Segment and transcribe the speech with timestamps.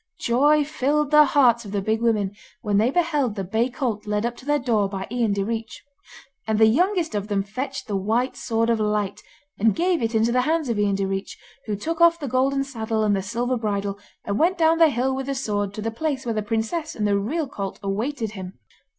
[0.19, 4.25] Joy filed the hearts of the Big Women when they beheld the bay colt led
[4.25, 5.81] up to their door by Ian Direach.
[6.47, 9.21] And the youngest of them fetched the White Sword of Light,
[9.59, 11.37] and gave it into the hands of Ian Direach,
[11.67, 15.15] who took off the golden saddle and the silver bridle, and went down the hill
[15.15, 18.57] with the sword to the place where the princess and the real colt awaited him.